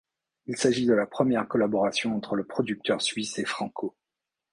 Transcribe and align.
Il 0.47 0.57
s'agit 0.57 0.87
de 0.87 0.93
la 0.95 1.05
première 1.05 1.47
collaboration 1.47 2.15
entre 2.15 2.35
le 2.35 2.43
producteur 2.43 3.03
suisse 3.03 3.37
et 3.37 3.45
Franco. 3.45 3.95